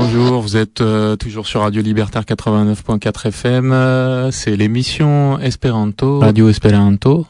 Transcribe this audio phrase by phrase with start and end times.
[0.00, 3.72] Bonjour, vous êtes euh, toujours sur Radio Libertaire 89.4 FM.
[3.72, 7.26] euh, c'est l'émission Esperanto, Radio Esperanto.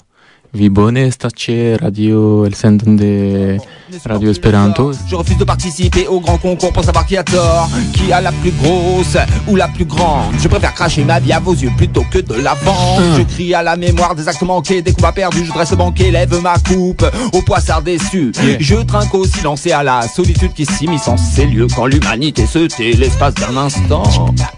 [0.53, 3.59] Vi bone estas ĉe Radio El Sendon de
[4.05, 4.93] Radio Esperanto.
[5.11, 8.33] Je refuse de participer au grand concours pour savoir qui a tort, qui a la
[8.33, 10.33] plus grosse ou la plus grande.
[10.41, 13.03] Je préfère cracher ma vie à vos yeux plutôt que de la vendre.
[13.19, 15.45] Je crie à la mémoire des actes manqués, des combats perdus.
[15.45, 17.05] Je dresse le banquet, lève ma coupe
[17.35, 18.33] au poissard déçu.
[18.59, 22.47] Je trinque au silence et à la solitude qui s'immisce en ces lieux quand l'humanité
[22.47, 24.03] se tait l'espace d'un instant.
[24.35, 24.57] Tac,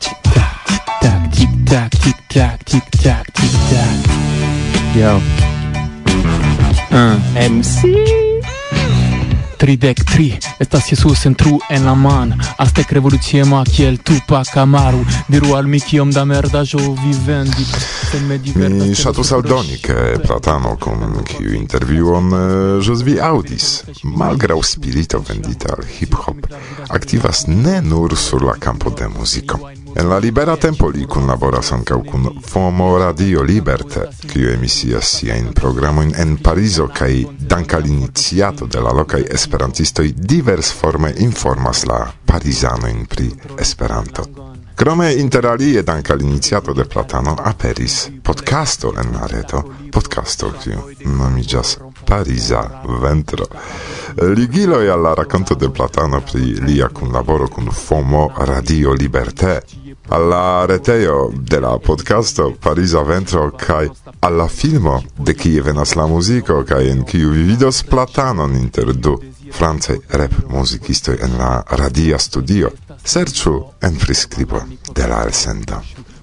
[0.00, 4.41] tic tac, tic tac, tic tac, tic tac.
[4.94, 5.20] Yo.
[6.90, 7.16] Ah.
[7.16, 7.50] Uh.
[7.50, 7.88] MC
[9.62, 12.34] tridec tri Estas Jesus en tru en la man.
[12.58, 15.04] Aztec revoluciema kiel Tupac Amaru.
[15.28, 17.70] Diru al mi kiom da merdaĵo eh, eh, vi vendis
[18.10, 22.34] Sen me diverta Mi ŝatus aldoni ke platano kun kiu intervjuon
[22.82, 23.68] ĵus vi aŭdis
[24.02, 26.50] malgraŭ spirito vendita al hip-hop
[26.90, 29.62] aktivas ne nur sur la kampo de muziko
[29.94, 36.14] En la libera tempo li kunlaboras ankaŭ kun Fomo Radio Liberte, kiu emisias siajn programojn
[36.22, 37.12] en Parizo kaj
[37.52, 44.24] dank al iniciato de la lokaj esperantistoj diversforme informas la parizanojn pri Esperanto.
[44.74, 49.62] Krome interalie dank al iniciato de Platano aperis podcasto en la reto,
[49.92, 52.62] podcasto kiu nomiĝas Pariza
[53.02, 53.46] ventro.
[54.16, 59.60] Ligiloj al la rakonto de Platano pri lia kunlaboro kun Fomo Radio Liberté,
[60.08, 63.88] alla retejo de la podcasto Pariza Ventro kaj
[64.20, 69.18] alla filmo, de kie venas la muziko kaj en kiu vi vidos platanon inter du
[69.52, 72.70] francaj rap muzikistoj en la radia studio.
[73.04, 74.62] Serĉu en priskribo
[74.94, 75.80] de la elsendo.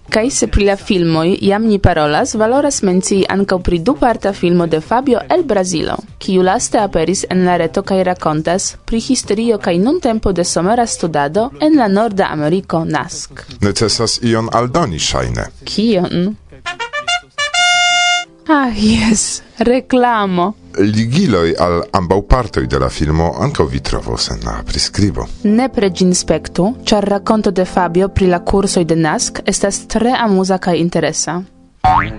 [0.10, 4.80] Kaj se pri la filmoj jam ni parolas, valoras mencii ankaŭ pri duparta filmo de
[4.82, 10.32] Fabio el Brazilo, kiu laste aperis en la reto kaj rakontas pri historio kaj nuntempo
[10.32, 13.44] de somera studado en la Norda Ameriko NASK.
[13.62, 15.46] Necesas ion aldoni ŝajne.
[15.64, 16.36] Kion?
[18.48, 24.62] Ah, jes, reklamo ligiloi al ambau partoi de la filmo anca vi trovos en la
[24.66, 25.28] prescribo.
[25.44, 30.58] Ne pregin spectu, char racconto de Fabio pri la cursoi de NASC estas tre amusa
[30.58, 31.42] cae interesa.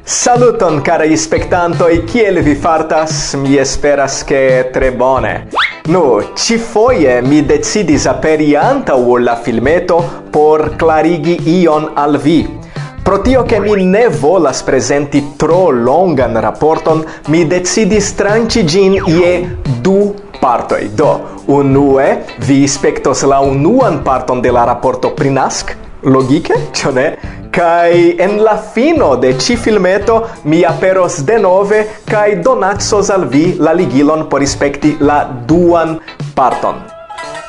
[0.04, 3.34] Saluton carai spectantoi, kiel vi fartas?
[3.34, 5.48] Mi esperas che tre bone.
[5.84, 12.59] Nu, no, ci foie mi decidis aperi antau la filmeto por clarigi ion al vi.
[13.02, 19.56] Pro tio che mi ne volas presenti tro longan rapporton, mi decidis tranci gin ie
[19.80, 20.90] du partoi.
[20.94, 27.16] Do, unue, vi spectos la unuan parton de la rapporto Prinask, logike, cio ne?
[27.50, 33.56] Kai en la fino de ci filmeto mi aperos de nove kai donatsos al vi
[33.58, 35.98] la ligilon por ispekti la duan
[36.34, 36.78] parton.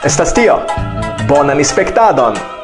[0.03, 0.57] Estas tio.
[1.27, 2.60] Bonan spektadon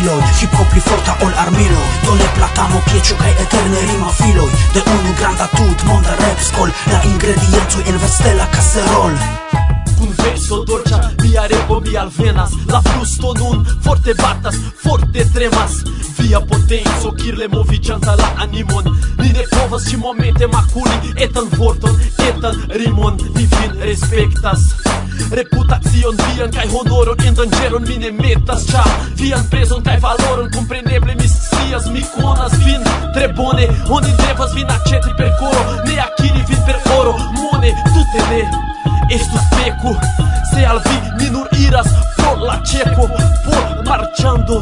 [0.00, 4.50] filoj Hip hop pli forta ol armilo Do ne platamo, keĉo kaj eterne rima filoj
[4.74, 9.16] De unu granda tutmonda repskol La ingrediencoj en vestela kaserol
[10.00, 12.52] Cun verso dolcia Mia repo mi alvenas.
[12.66, 15.82] La frusto nun forte batas Forte tremas.
[16.16, 18.88] Via potenco kirle moviĝanta la animon.
[19.18, 23.20] Ni ne povas ĉi momente makuli etan vorton Etan rimon.
[23.36, 24.72] Ni vin respektas
[25.36, 28.64] Reputacion vian kaj honoron en danĝeron mi ne metas.
[28.72, 28.88] Ĉar
[29.20, 34.76] vian prezon kaj valoron kompreneble mi scias Mi konas vin tre bone Oni devas vin
[34.78, 37.16] aĉeti per koro Ne akiri vin per oro.
[37.36, 38.69] Mone tute ne
[39.10, 39.96] estus peko
[40.52, 43.08] se al vi mi nur iras Por la ĉeko
[43.44, 44.60] for marĉando.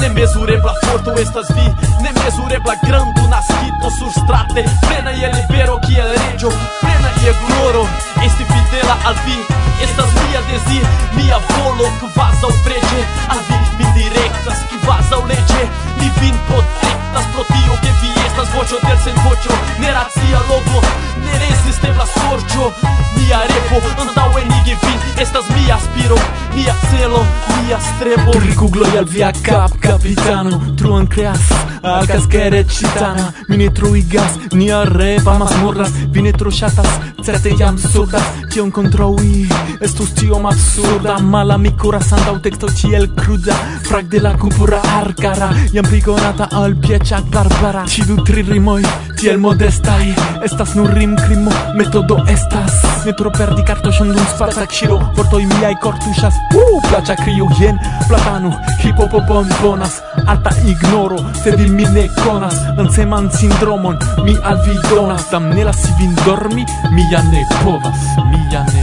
[0.00, 1.66] Nemezurebla forto estas vi
[2.04, 6.50] Nemezurebla grando naskito surstrate Plena je libero kiel reĝo
[6.80, 7.84] Plena je gloro.
[8.26, 9.38] Esti fidela al vi
[9.84, 10.84] Estas mia desir,
[11.16, 13.00] mia volo kvazaŭ preĝe
[13.32, 15.62] Al vi mi direktas kvazaŭ leĝe
[16.00, 20.82] Mi vin protektas pro tio ke vi estas voĉo del senvoĉo Neracia logo,
[21.26, 22.70] nerezistebla sorĉo
[23.16, 26.18] Mia repo antaŭenigi vin Estas mia aspiro,
[26.54, 27.22] mia celo,
[27.56, 28.32] mia strebo.
[28.46, 31.40] Rikugloj al via kap Capitano, truan creas,
[31.82, 33.34] alcas quere citana.
[33.48, 36.88] Mine truigas, nia repa ne tro truŝatas,
[37.24, 38.22] certe jam surdas
[38.52, 39.44] Tion controui,
[39.80, 45.50] estus tiom absurda Mala mi kuras o texto ciel cruda Frag de la kultura arcara
[45.72, 46.02] Iam pli
[46.50, 47.84] al pieĉa barbara.
[47.86, 48.82] Ci du tri rimoi,
[49.16, 50.14] tiel modestai
[50.44, 53.04] Estas nur rimkrimo, metodo estas.
[53.04, 57.78] Ne tro perdi kartoŝon dum sfalsa kŝiro Portoi miai cortushas uh, plaĉa crio jen
[58.08, 62.54] Platanu, hipopopon donas alta ignoro sed vi mi ne konas
[62.94, 68.00] seman sindromon mi al vi donas damne lasi vin dormi mi ja ne povas
[68.30, 68.82] mi ja ne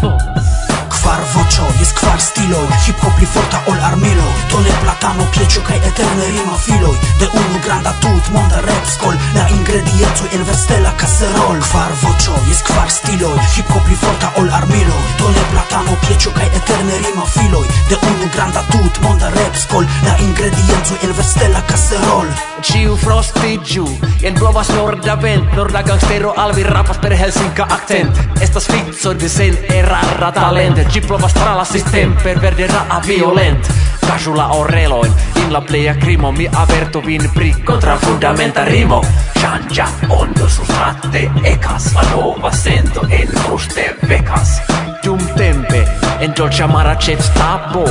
[0.00, 0.48] povas.
[0.90, 4.26] Kvar voĉo jes kvar stilo hip-hop pli forta ol armilo.
[4.50, 4.72] To ne
[5.06, 10.32] Famo pieĉo kaj eterne rima filoj de unu granda tut monda rap skol La ingrediencoj
[10.34, 15.44] en vestela kaserol Kvar voĉo jes kvar stiloj Hip-hop pli forta ol armiloj Do ne
[15.52, 17.62] platano pieĉo kaj eterne rima filoj
[17.92, 22.34] de unu granda tut monda rap skol La ingrediencoj en vestela kaserol
[22.66, 23.86] Ciu frostigiu
[24.26, 25.54] En blovas norda vent.
[25.54, 30.82] Norda gangstero alvi rapas per helsinka akcent Estas vico de sen erara talent.
[30.90, 33.70] Ci plovas tra la sistem per verdera violent.
[34.06, 39.02] Kasu la oreloin, in la pleia crimo Mi averto vin pri contra fundamenta rimo.
[39.34, 44.62] Changia ondo sul fratte ecas La nova sento en ruste vecas
[45.02, 45.84] Dum tempe,
[46.18, 47.84] en dolcia maracet stapo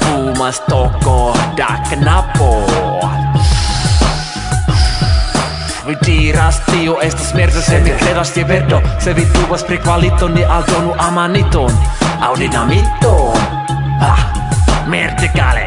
[0.00, 2.66] Fumas toco da knapo
[5.88, 10.28] vi diras tio estas merda se mi credas tie verdo se vi dubas pri kvalito
[10.28, 11.72] ni aldonu amaniton
[12.20, 13.32] Au dinamiton
[14.00, 14.27] ah
[14.90, 15.64] verticale.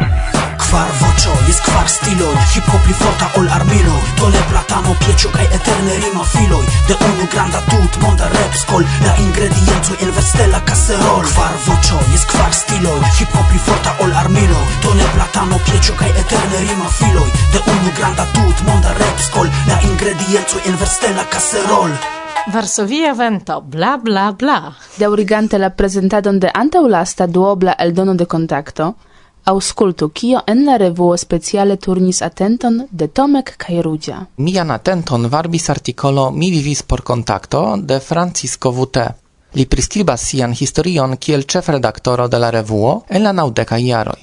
[0.62, 4.02] Kvar voĉo jes kvar stiloj Hip-hop pli forta ol armiloj.
[4.20, 6.62] Dole platano, pieĉo kaj eterne rima filoj.
[6.88, 12.56] De unu granda tut, monda repskol La ingrediencoj el vestela kaserol Kvar voĉo jes kvar
[12.62, 14.64] stiloj Hip-hop pli forta ol armiloj.
[14.86, 17.28] Dole platano, pieĉo kaj eterne rima filoj.
[17.52, 22.00] De unu granda tut, monda repskol La ingrediencoj el vestela kaserol
[22.48, 24.74] Varsovia vento, bla bla bla.
[24.98, 28.96] Daurigante la presentadon de antaulasta duobla eldono de contacto,
[29.44, 34.20] Auscultu kio en la revuo speciale turnis atenton de Tomek kaj Rudzia.
[34.38, 39.08] Mian atenton varbis artikolo Mi vivis por kontakto de Francisco VT.
[39.54, 44.20] Li priskribas sian historion kiel ĉefredaktoro de la revuo en la naŭdekaj jaroj.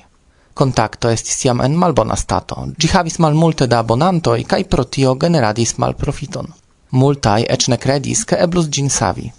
[0.55, 2.67] Kontakto estis jam en malbona stato.
[2.79, 6.47] Ĝi havis malmulte da abonantoj kaj pro tio generadis malprofiton.
[6.91, 9.33] Multaj eĉ ne kredis, ke eblus ĝin savi.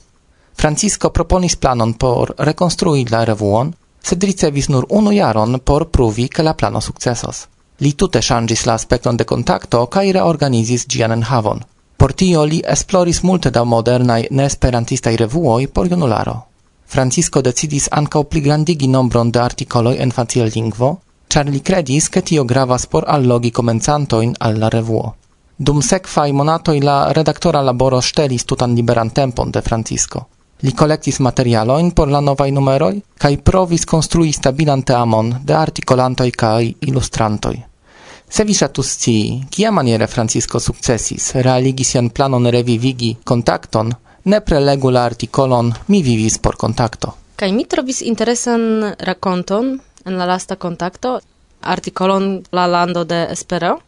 [0.60, 3.74] Francisco proponis planon por rekonstrui la revuon,
[4.04, 7.48] sed ricevis nur unu jaron por pruvi che la plano sukcesos.
[7.80, 11.60] Li tute ŝanĝis la aspekton de kontakto kaj reorganizis ĝian enhavon.
[11.98, 16.36] Por tio li esploris multe da modernaj neesperantistaj revuoj por junularo.
[16.88, 20.90] Francisco decidis ankaŭ pligrandigi nombron de artikoloj en facil lingvo,
[21.30, 25.14] ĉar li kredis, ke tio gravas por allogi komencantojn al la revuo.
[25.58, 30.26] Dum sekvaj monatoj la redaktora laboro ŝtelis tutan liberan tempon de Francisco.
[30.62, 36.74] Li collectis materialoin por la novai numeroi, cae provis construi stabilan teamon de articolantoi cae
[36.88, 37.56] illustrantoi.
[38.30, 43.90] Se vi shatus scii, kia maniere Francisco successis realigi sian planon revivigi contacton,
[44.24, 47.16] ne prelegu la articolon Mi vivis por contacto.
[47.36, 51.20] Kaj mi trovis interesan rakonton en la lasta contacto,
[51.62, 53.80] articolon La lando de Espero,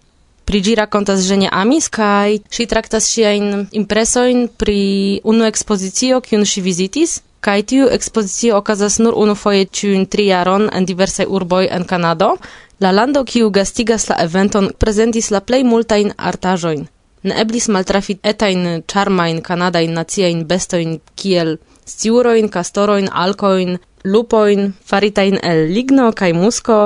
[0.46, 4.82] pri ĝi rakontas Ĝenia Amis kaj ŝi traktas ŝiajn impresojn pri
[5.24, 10.86] unu ekspozicio kiun ŝi vizitis kaj tiu ekspozicio okazas nur unufoje ĉiun tri jaron en
[10.86, 12.36] diversaj urboj en Kanado.
[12.80, 16.86] La lando kiu gastigas la eventon prezentis la plej multajn artaĵojn.
[17.24, 25.68] Ne eblis maltrafi etajn ĉarmajn kanadajn naciajn bestojn kiel sciurojn, kastorojn, alkojn, lupojn faritajn el
[25.76, 26.78] ligno kaj musko,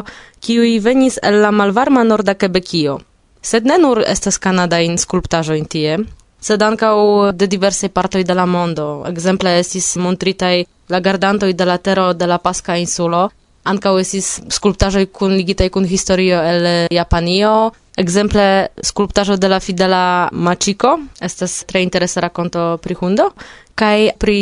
[0.44, 3.00] kiuj venis el la malvarma norda Quebecio.
[3.46, 6.00] Sed ne nur estas Kanada in sculptajo in tie,
[6.42, 6.96] sed ankaŭ
[7.38, 9.04] de diversaj partoj de la mondo.
[9.06, 13.28] Ekzemple estis montritaj la gardantoj de la tero de la Paska insulo,
[13.70, 17.72] ankaŭ estis skulptaĵoj kunligitaj kun historio el Japanio.
[18.02, 23.30] Exemple, skulptaĵo de la fidela Machiko estas tre interesa rakonto pri hundo
[23.76, 24.40] kaj pri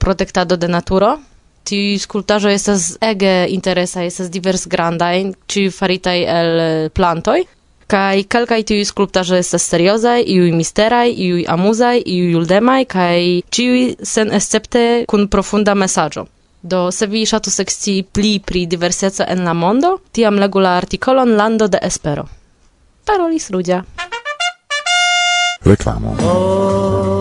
[0.00, 1.14] protektado de naturo.
[1.64, 5.14] Tiu skulptaĵo estas ege interesa, estas divers grandaj,
[5.46, 6.52] ĉiuj faritaj el
[6.90, 7.40] plantoj
[7.90, 13.18] kai kelkaj tiuj skulptaĵoj estas seriozaj, iuj misteraj, iuj amuzaj, iuj juldemaj kaj
[13.50, 13.80] ĉiuj
[14.12, 16.26] senescepte kun profunda mesaĝo.
[16.62, 21.34] Do se vi ŝatus ekscii pli pri diverseco en la mondo, tiam legu la artikolon
[21.36, 22.28] Lando de Espero.
[23.04, 23.82] Parolis Rudia.
[25.64, 26.16] Reklamo.
[26.22, 27.19] Oh.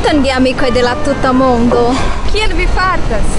[0.00, 1.80] Saluton vi amicoi de la tuta mondo!
[2.32, 3.34] Kiel vi fartas?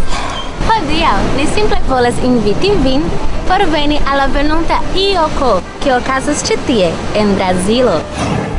[0.67, 3.07] Hodiaŭ ni simple volas inviti vin
[3.47, 5.49] por veni alla venonta IOCO,
[5.81, 6.91] che okazas ĉi tie
[7.21, 7.95] en Brazilo.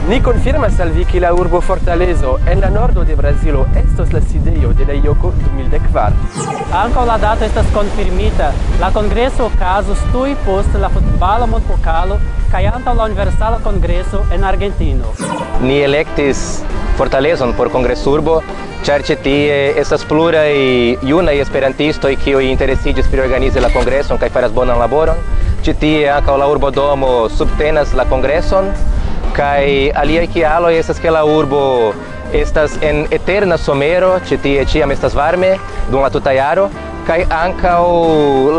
[0.09, 4.21] Ni confirmas al vi che la urbo Fortalezo en la nordo de Brazilo estos la
[4.21, 6.51] sidejo de la IOCO 2014.
[6.83, 8.51] Ankaŭ la dato estas konfirmita.
[8.81, 12.19] La kongreso okazos tuj post la futbala mondpokalo
[12.51, 15.15] kaj antaŭ la universala kongreso en Argentino.
[15.61, 16.63] Ni elektis
[17.03, 18.37] Fortalezon por Kongresurbo,
[18.87, 20.53] ĉar ĉi tie estas pluraj
[21.03, 25.19] junaj esperantistoj kiuj interesiĝis pri organizi la kongreson kaj faras bonan laboron.
[25.67, 28.71] Ĉi tie ankaŭ la urbodomo subtenas la kongreson
[29.35, 31.67] kaj aliaj kialoj estas ke la urbo
[32.39, 35.57] estas en eterna somero, ĉi tie ĉiam estas varme
[35.91, 36.71] dum la tuta jaro
[37.09, 37.81] kaj ankaŭ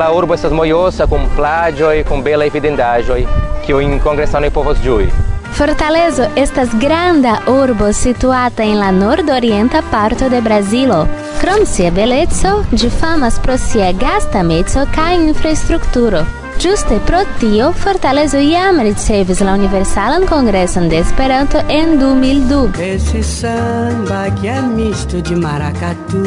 [0.03, 3.23] la urbo estas mojosa kun plaĝoj, kun belaj vidindaĵoj
[3.63, 5.07] kiujn kongresanoj povos ĝui.
[5.53, 11.07] Fortalezo estas granda urbo situata en la nordorienta parto de Brazilo.
[11.41, 16.24] Krom sia beleco, ĝi famas pro sia gastameco kaj infrastrukturo.
[16.60, 22.81] Ĝuste pro tio, Fortalezo jam ricevis la Universalan Kongreson de Esperanto en 2002.
[22.81, 26.24] Esse samba que é misto de maracatu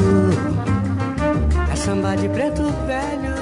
[1.73, 3.35] É samba de preto velho,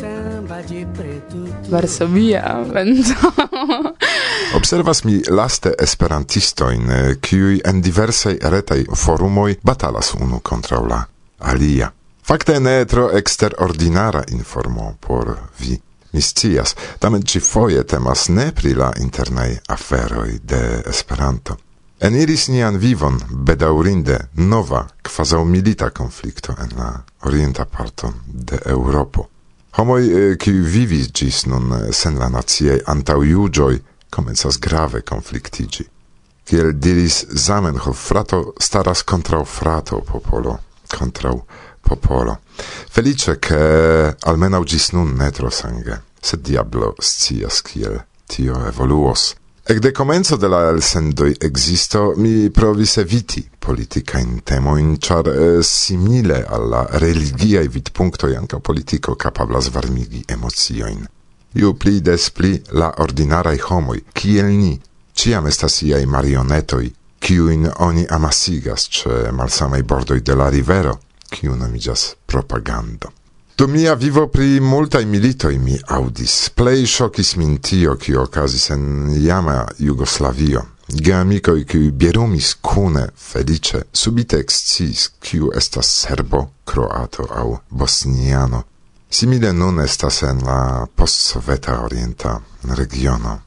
[0.00, 1.38] samba de preto.
[1.70, 2.42] Varsovia,
[2.72, 3.14] vento.
[4.54, 11.02] Observas mi laste esperantistoin, eh, kiui en diversaj retaj forumoj batalas unu kontraŭ la
[11.38, 11.90] alia.
[12.24, 15.80] Fakte ne tro eksterordinara informo por vi.
[16.12, 21.56] Mi scias, tamen ci foie temas ne pri la internai aferoj de Esperanto.
[22.00, 29.28] Eniris nian vivon bedaurinde nova, kvazaŭ milita konflikto en la orienta parto de Europo.
[29.76, 35.88] Homoj, eh, kiuj vivis ĝis nun eh, sen la naciaj antaŭjuĝoj, comenzas grave conflictigi.
[36.44, 41.30] Kiel diris Zamenhof, frato staras contra frato popolo, contra
[41.80, 42.40] popolo.
[42.88, 49.34] Felice che almenau gis nun netro sange, sed diablo scias kiel tio evoluos.
[49.68, 56.44] Ec de comenzo de la elsendoi existo mi provis eviti politicain temoin, char eh, simile
[56.48, 61.04] alla religiae vidpunctoi anca politico capablas varmigi emocioin
[61.54, 64.78] iu pli des pli la ordinarai homoi, kiel ni,
[65.14, 70.98] ciam estas iai marionetoi, kiuin oni amasigas ce malsamei bordoi de la rivero,
[71.30, 73.12] kiu nomigas propagando.
[73.58, 78.84] Do mia vivo pri multai militoi mi audis, plei ŝokis min tio, kio okazis en
[79.18, 80.62] iama Jugoslavio.
[80.88, 88.62] Geamicoi kiu bierumis kune felice subite excis kiu estas serbo, croato au bosniano.
[89.10, 93.40] Simile nun estas en la postsoveta orienta regiono.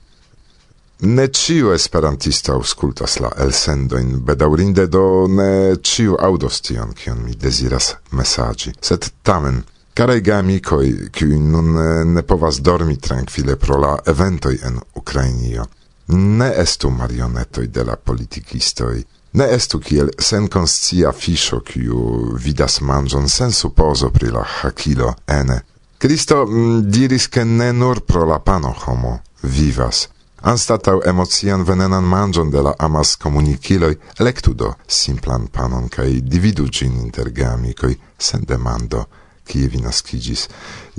[1.01, 7.95] Ne ciu esperantista auscultas la elsendoin, bedaurinde do ne ciu audos tion, kion mi desiras
[8.11, 8.73] messagi.
[8.81, 9.63] Sed tamen,
[9.93, 15.65] carei gamicoi, kiui nun eh, ne povas dormi tranquille pro la eventoi en Ukrainio,
[16.07, 19.03] ne estu marionetoi de la politikistoi,
[19.33, 21.99] Ne estu kiel senkonscia fisho kiu
[22.45, 25.61] vidas manĝon sen supozo pri la hakilo ene.
[25.97, 30.07] Kristo mm, diris ke ne nur pro la pano homo vivas.
[30.41, 36.95] Anstataŭ emocian venenan manĝon de la amas komunikiloj, elektu do simplan panon kaj dividu ĝin
[37.03, 39.05] inter geamikoj sen demando
[39.51, 40.45] kie vi naskiĝis.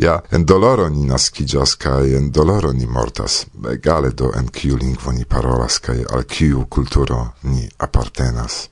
[0.05, 5.13] Ja en doloro ni naskiĝas kaj en doloro ni mortas, egale do en kiu lingvo
[5.13, 8.67] ni parolas kaj al kiu kulturo ni apartenas.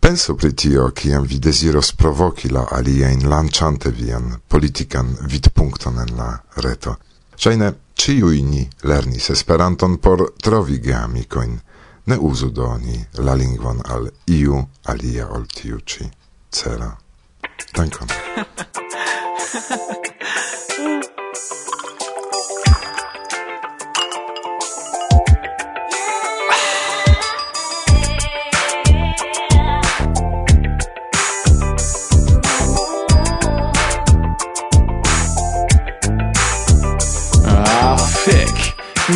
[0.00, 6.28] Penso pri tio, kiam vi desiros provoki la aliajn lanciante vian politikan vidpunkton en la
[6.62, 6.94] reto.
[7.36, 11.58] Ŝajne ciui ni lernis Esperanton por trovi geamicoin.
[12.06, 12.78] ne uzu do
[13.18, 16.10] la lingvon al iu alia ol tiu ĉi
[16.50, 16.90] cela.
[17.74, 18.08] Dankon.
[19.52, 19.85] Ha ha ha.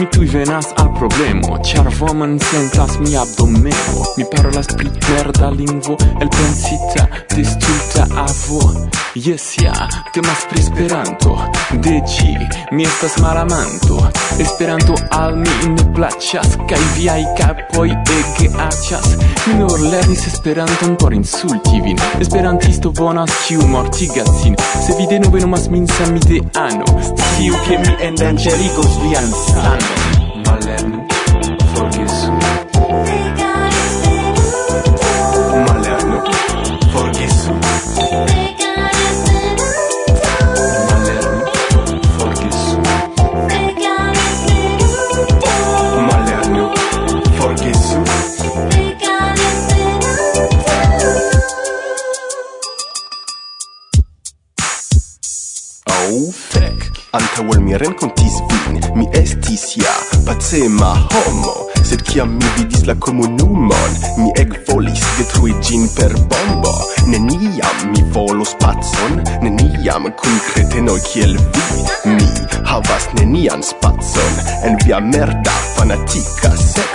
[0.01, 4.05] Mi tuj venas al problemo Ĉar voman sentas mi abdomeno.
[4.17, 7.05] Mi parolas pri verda lingvo Elpensita,
[7.37, 8.61] distulta avo.
[9.15, 11.39] Yes, ja, temas pri Esperanto.
[11.73, 12.37] De ci,
[12.73, 13.99] mi estas malamanto.
[14.39, 19.17] Esperanto al mi ne plaĉas Kai viai capoi ege achas
[19.47, 21.99] Mi nur lernis Esperanton por insulti vin.
[22.21, 24.57] Esperantisto bonas, ciu mortigas sin.
[24.87, 29.90] Se vi denove nomas min samide ano Sciu ke mi endanĝerigos vian sanon.
[30.45, 31.07] Malen
[31.75, 32.60] Forgis
[57.41, 59.93] Cauol mi renkontis vin, mi estis ja
[60.27, 61.55] pacema homo
[61.91, 66.75] Sed kiam mi vidis la komunumon, mi ec volis detrui gin per bombo.
[67.09, 71.81] Neniam mi volos pacon, neniam kun cretenoi kiel vi.
[72.13, 72.29] Mi
[72.69, 76.90] havas nenian spacon en via merda fanatica set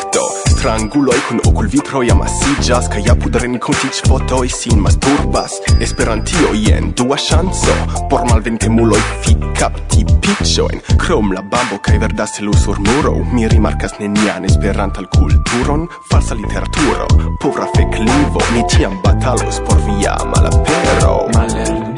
[0.66, 5.60] Stranguloj kun okulvitroj amasiĝas kaj apud renkontiĝfotoj sin masturbas.
[5.86, 7.76] Esperantio jen dua ŝanco
[8.10, 10.82] por malvenkemuloj fi kapti piĉojn.
[11.04, 17.06] Krom la bambo kaj verda selu sur muro, mi rimarkas nenian esperantan kulturon, falsa literaturo,
[17.44, 18.42] povra feklivo.
[18.56, 21.14] Mi tiam batalos por via malapero.
[21.38, 21.94] Malerni,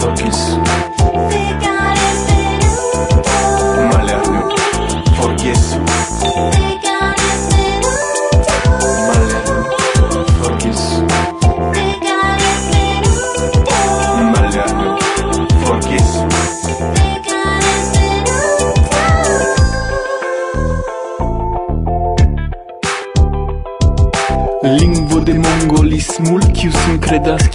[0.00, 0.58] forgesu.
[3.94, 4.42] Malerni,
[5.20, 6.51] forgesu.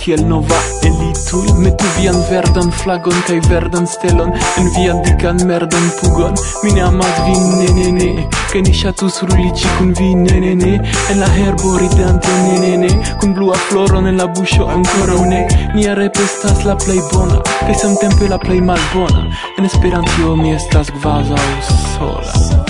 [0.08, 0.56] kiel nova
[0.88, 4.30] elitul Metu vian verdan flagon kaj verdan stelon.
[4.60, 6.38] En vian dikan merdan pugon.
[6.64, 8.28] Mi ne amas vin, ne ne ne.
[8.52, 10.72] Kaj ni ŝatus ruliĝi kun vi, ne ne ne.
[11.12, 12.94] En la herbo ridante, ne ne ne.
[13.20, 15.44] Kun blua floron en la buŝo ankoraŭ ne.
[15.76, 19.28] Nia rep estas la plej bona Kaj samtempe la plej malbona.
[19.58, 22.66] En Esperantio mi estas kvazaŭ sola.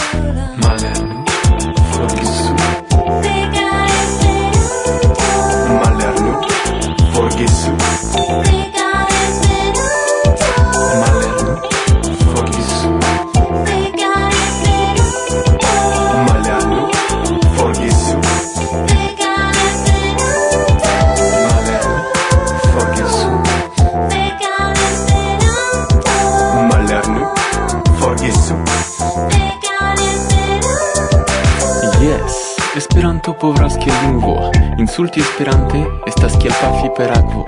[34.97, 35.77] Insulti esperante
[36.09, 37.43] estas kiel pafi per akvo.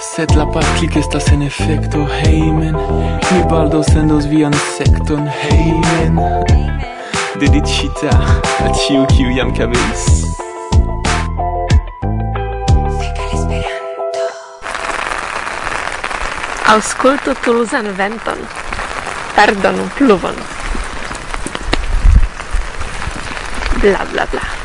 [0.00, 6.16] Sed la patlik estas en efekto hejmen Mi baldaŭ sendos vian sekton hejmen.
[7.42, 8.14] Dediĉita
[8.64, 10.06] al ĉiu kiu jam kabelis
[16.72, 18.40] Auscultu tuluzan venton,
[19.36, 20.40] pardonu pluvon.
[23.84, 24.57] Bla bla bla.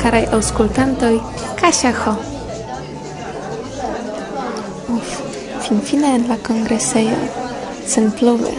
[0.00, 1.14] caraj aŭskultantoj,
[1.60, 2.14] Kasia Ho.
[4.96, 5.10] Uf,
[5.66, 7.18] finfine en la kongresejo,
[7.86, 8.52] senpluve,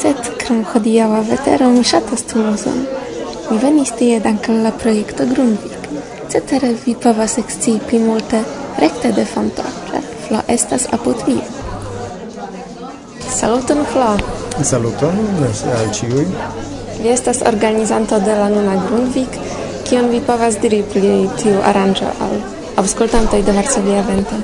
[0.00, 2.80] sed krom hodiaŭa vetero mi ŝatas Tuluzon.
[3.50, 5.86] Mi venis tie dankon la projekto Grundvik,
[6.32, 8.42] cetere vi povas ekscii pli multe
[8.82, 11.38] rekte de fonto, ĉar Flo estas apud vi.
[13.38, 14.10] Saluton Flo!
[14.70, 15.22] Saluton
[15.78, 16.26] al ĉiuj!
[16.98, 19.38] Vi estas organizanto de la nuna Grundvik,
[19.88, 22.34] kion vi povas diri pri tiu aranĝo al
[22.80, 24.36] aŭskultantoj de Varsovia Vento?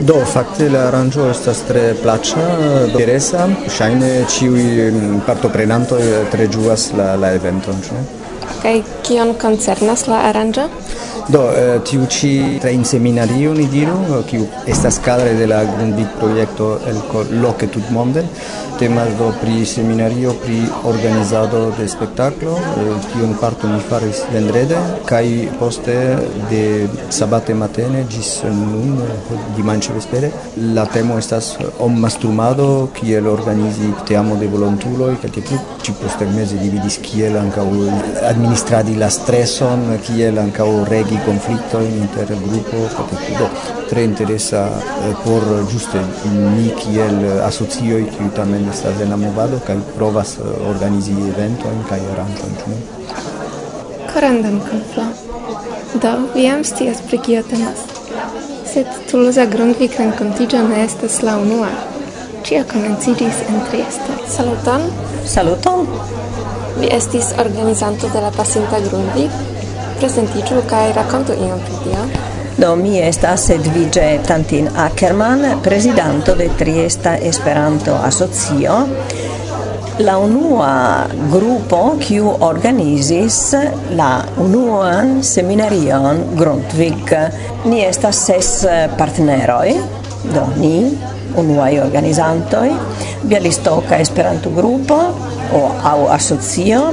[0.00, 2.46] Do, fakte la aranĝo estas tre plaĉa,
[2.88, 3.46] interesa.
[3.76, 6.00] Ŝajne ĉiuj mm, partoprenantoj
[6.32, 8.02] tre ĝuas la la eventon, ĉu ne?
[8.62, 8.74] Kaj
[9.06, 10.66] kion koncernas la aranĝo?
[11.30, 16.08] Do, eh, tiu ci train seminario, ni diru, eh, kiu estas cadre de la Grundig
[16.18, 16.98] proiecto el
[17.40, 18.24] loque tut monde,
[18.80, 25.48] temas do pri seminario, pri organizado de spectaclo, eh, kiun parto mi faris vendrede, kai
[25.58, 25.94] poste
[26.50, 30.32] de sabate matene gis nun, eh, dimanche vespere,
[30.74, 36.56] la temo estas om mastrumado, kiel organizi teamo de volontuloi, kai te plu, ci postermese
[36.56, 37.68] dividis kiel ancau
[38.32, 43.48] administradi la stresson, kiel ancau regi conflitto inter grupo kapte do
[43.90, 46.02] tre interesa eh, por ĝuste
[46.56, 47.18] ni kiel
[47.50, 52.74] asocioj kiu tamen estas en la movado kaj provas eh, organizi eventojn kaj aranĝojn ĉu
[52.74, 52.80] ne
[54.14, 55.04] Koran dankon Flo.
[56.02, 57.84] Do, vi jam scias pri kio temas.
[58.72, 61.68] Sed Tuluza grundvikrenkontiĝo ne estas la unua.
[62.46, 64.16] Ĉio komenciĝis en Triesto.
[64.34, 64.88] Saluton!
[65.26, 65.86] Saluton!
[66.80, 69.30] Vi estis organizanto de la pasinta Grundvik,
[70.00, 72.04] Presentiĝu kaj rakontu iom pri tio.
[72.56, 78.78] Do, mi estas Edvige Tantin Ackerman, presidente de Triesta Esperanto Asocio,
[80.00, 83.52] la unua grupo kiu organizis
[83.96, 84.08] la
[84.40, 87.12] unuan seminarion Grundtvig.
[87.68, 88.54] Ni estas ses
[88.96, 89.74] partneroj,
[90.32, 90.76] do ni,
[91.36, 92.70] unuai organizantoj,
[93.22, 94.96] Bialistoka Esperanto Grupo
[95.52, 96.86] o, au asocio,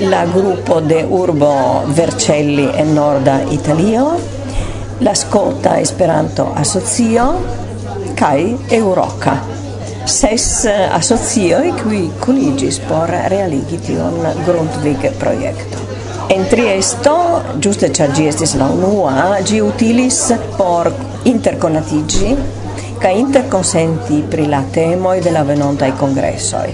[0.00, 4.18] la gruppo de Urbo Vercelli e Norda Italio,
[4.98, 7.34] la Scota Esperanto Asocio
[8.14, 9.36] kaj Euroca.
[10.04, 15.78] Ses asocioj, qui colligis por realigi tion Grundvig projekto.
[16.28, 20.92] In Triesto, giusto ĉar ĝi la unua, ĝi utilis por
[21.24, 22.36] interkonatiĝi
[23.00, 26.68] kaj interconsenti pri la temoj de la venontaj kongresoj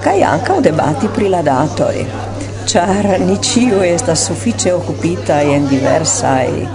[0.00, 2.29] anche ankaŭ debati pri la datoi.
[2.66, 6.68] char ni ciu estas suffice occupita in diversai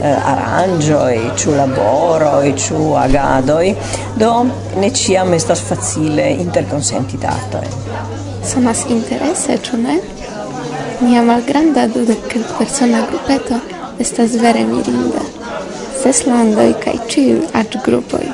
[0.00, 3.76] eh, arangioi, ciu laboroi, ciu agadoi,
[4.14, 7.68] do ne ciam estas facile interconsentitatoi.
[8.44, 10.00] Sonas interesse, ciu ne?
[11.00, 13.58] mia malgranda dudek kelk persona grupeto
[13.98, 15.24] estas vere mirinda.
[16.02, 18.28] Ses landoj ciu ĉiuj gruppoi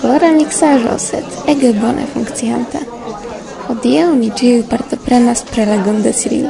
[0.00, 2.91] Kolora mixajo sed ege bone funkcianta.
[3.62, 6.48] Hodiaŭ ni ĉiuj partoprenas prelegante Ciril.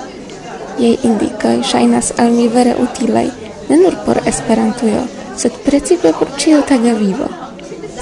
[0.81, 3.27] Jej indikoj ŝajnas al mi vere utilaj,
[3.69, 5.03] ne nur por Esperantujo,
[5.43, 7.29] sed precipe por ĉiutaga vivo.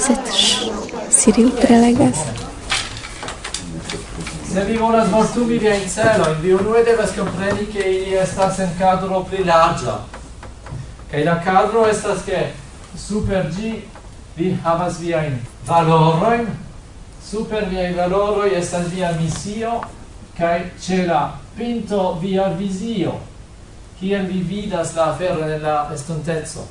[0.05, 0.70] Sed ŝ,
[1.18, 2.23] Ciril prelegas.
[4.53, 9.25] Se vi volas vastumi viajn celojn, vi unue devas compreni che ili estas en cadro
[9.31, 9.99] pli larga.
[11.11, 12.46] Kaj la cadro estas che
[13.09, 13.77] super gi
[14.37, 16.46] vi havas viajn valoroin,
[17.31, 19.81] super viai valoroi estas via misio
[20.38, 23.14] kai ce la pinto via visio
[24.01, 26.66] kiel vi vidas la afero de la estontezzo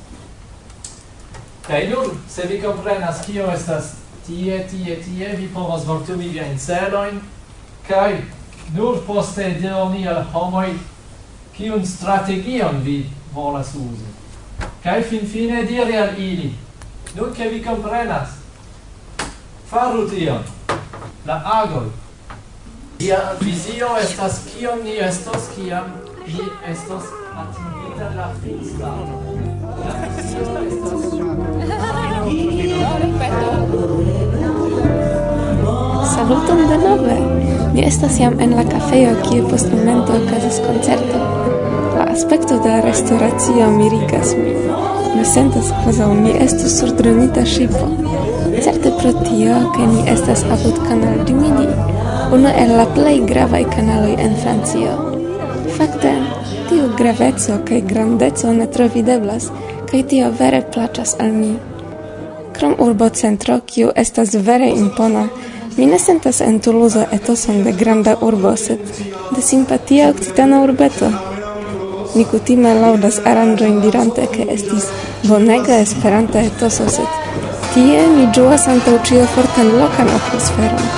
[1.66, 3.94] kai nur se vi comprenas kio estas
[4.26, 7.20] tie tie tie vi povas vortumi via in celoin
[7.88, 8.24] kai
[8.74, 10.78] nur poste deoni al homoi
[11.56, 14.08] kiun strategion vi volas uzi.
[14.82, 16.54] Kai fin fine diri al ili
[17.16, 18.39] nur ke vi comprenas
[19.70, 20.42] faru tion.
[21.26, 21.86] La agoj.
[22.98, 25.84] Ia vizio estas kion ni estos kiam
[26.26, 26.40] ni
[26.72, 27.04] estos
[27.40, 29.20] atingita la finstano.
[36.14, 37.16] Saluton de nove!
[37.74, 41.18] Mi estas jam en la kafejo, kie post momento okazas koncerto.
[41.94, 44.56] La aspekto de la restoracio mirigas min.
[45.16, 47.86] Mi sentas, kvazaŭ mi estus surdronita ŝipo.
[48.64, 51.66] Certe pro tio, ke ni estas apud Canal du Midi,
[52.32, 54.96] uno el la plei gravai canaloi en Francio.
[55.76, 56.12] Fakte,
[56.68, 59.50] tiu graveco kaj grandeco ne trovideblas,
[59.90, 61.54] kaj tio vere plaĉas al mi.
[62.52, 65.28] Krom urbocentro, kiu estas vere impona,
[65.76, 68.80] Mi ne sentas en Toulouse etoson de granda urbo, sed
[69.36, 71.10] de simpatia occitana urbeto.
[72.14, 74.88] Ni kutime laŭdas aranĝojn dirante, ke estis
[75.28, 77.19] bonega esperanta etoso, sed
[77.74, 80.88] tie mi ĝuas antaŭ ĉio fortan lokan atmosferon.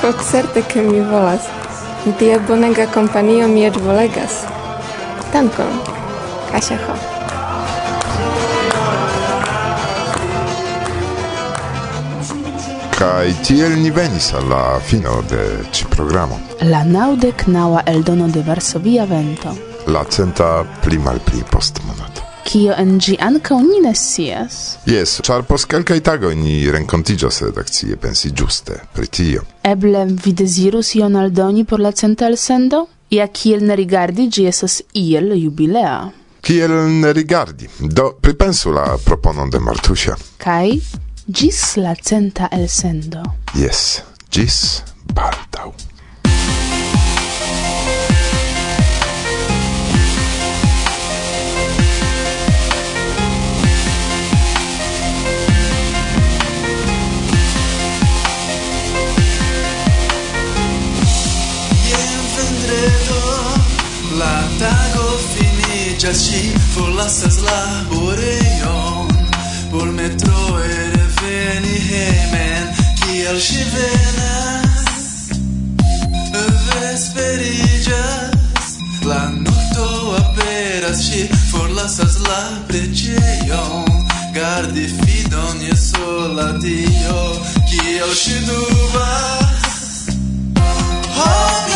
[0.00, 1.50] Tot certe che mi volas.
[2.18, 4.46] Tia bonega companio mi et volegas.
[5.32, 5.82] Dankon,
[6.52, 7.15] Kasia Ho.
[12.96, 16.38] Kai tiel ni venis al la fino de ci programo.
[16.64, 19.52] La naŭdek naŭa eldono de Varsovia Vento.
[19.92, 22.24] La centa pli malpli post monato.
[22.48, 24.78] Kio en gi anca ni ne scias.
[24.88, 29.44] Jes, ĉar post kelkaj tagoj ni renkontiĝos redakcie pensi ĝuste pri tio.
[29.62, 32.86] Eble vi dezirus ion aldoni por la centa elsendo?
[33.10, 35.98] Ja kiel ne rigardi, gi esas iel jubilea.
[36.40, 37.68] Kiel ne rigardi?
[37.80, 40.16] Do pripensu la proponon de Martusia.
[40.38, 40.80] Kai,
[41.28, 43.22] gis la centa elsendo.
[43.54, 44.82] Yes, gis
[45.14, 45.72] baldaŭ.
[64.16, 67.58] La tago finiĝas ŝi forlasas la
[67.90, 69.10] borejon
[69.70, 70.85] por metroe
[71.46, 72.64] veni hemen
[73.00, 75.04] Kiel ŝi venas
[76.70, 78.68] Vesperiĝas
[79.06, 79.86] La nokto
[80.20, 83.86] aperas Ŝi forlasas la preĝejon.
[84.34, 87.20] Gardi fidon je sola Dio
[87.70, 89.70] Kiel ŝi dubas.
[91.16, 91.75] Oh,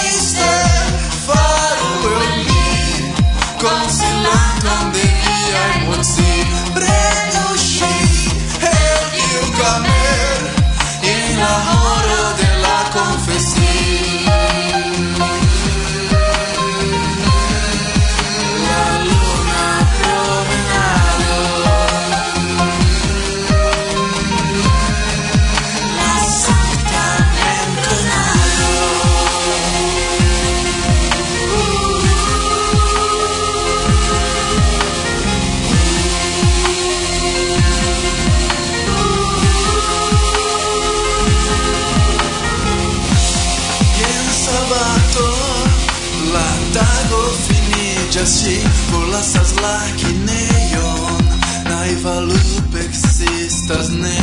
[48.21, 51.29] Час ŝi forlasas la kinejon
[51.65, 54.17] Naiva lupexistas ne.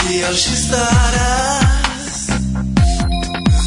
[0.00, 2.18] Kial ŝi staras?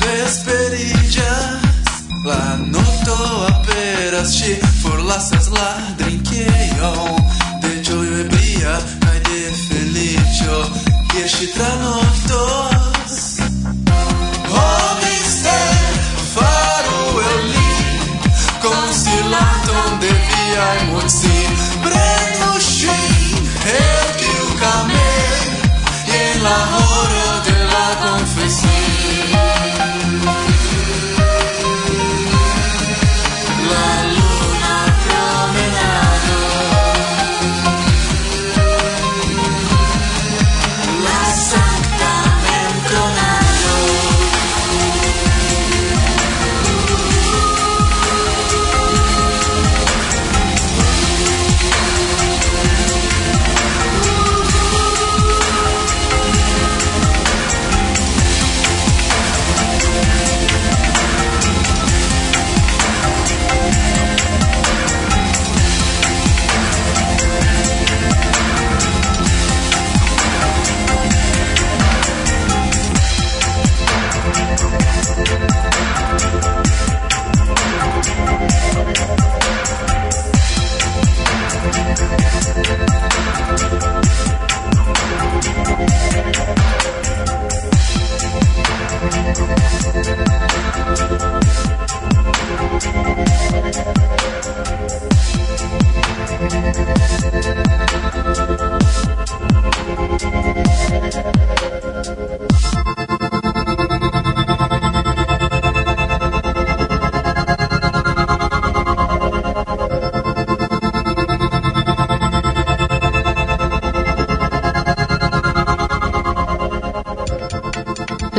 [0.03, 1.89] Vesperiĝas.
[2.27, 5.73] La nokto aperas Ŝi forlasas la
[6.03, 7.25] drinkejon.
[7.65, 8.77] De ĝojo ebria
[9.07, 10.63] kaj de feliĉo
[11.09, 12.00] Kie ŝi trano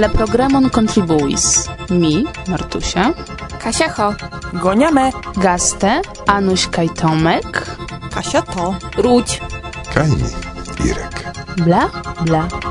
[0.03, 3.13] La programon kontribuis mi, Martusia,
[3.63, 4.09] Kasia Ho.
[4.59, 7.63] Goniame, Gaste, Anuś kaj Tomek,
[8.15, 8.75] Kasia to.
[8.99, 9.41] Rudź.
[9.95, 10.27] Kaj mi,
[10.91, 11.23] Irek.
[11.57, 12.62] bla, bla.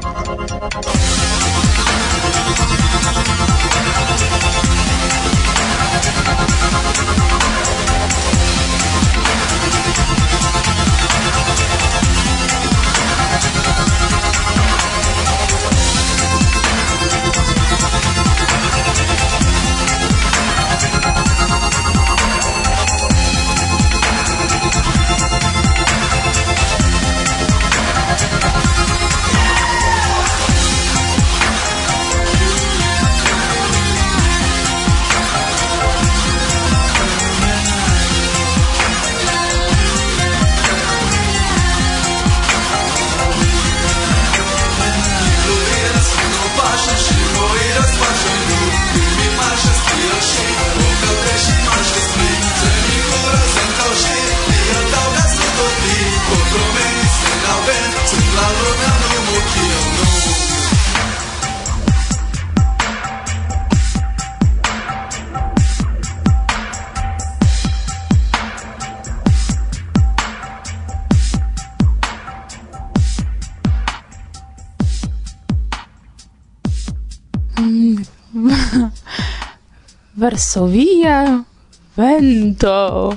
[80.51, 81.47] sovia
[81.95, 83.15] vento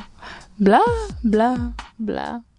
[0.54, 0.78] bla
[1.20, 2.53] bla bla.